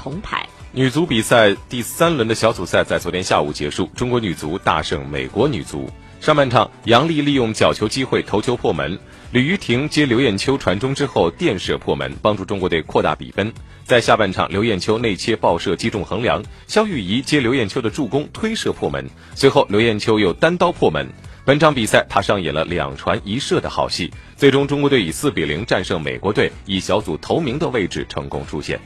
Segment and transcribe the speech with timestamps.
[0.00, 0.48] 铜牌。
[0.72, 5.90] 女足比赛第三轮的小组赛在昨天下午结束，中国女足大胜美国女足。
[6.20, 8.98] 上半场，杨丽利用角球机会头球破门，
[9.32, 13.52] 吕玉婷接刘艳秋传中之后垫射破门，帮助中国队扩大比分。
[13.84, 19.04] 在下半场，刘艳秋内切爆射击中横梁，肖玉仪接刘艳秋的助攻推射破门，
[19.34, 21.06] 随后刘艳秋又单刀破门。
[21.44, 28.78] 本场比赛，她上演了两传一射的好戏，最终中国队以四比零战胜美国队，以小组头名的位置成功出线。